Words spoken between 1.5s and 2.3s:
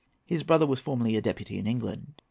in England.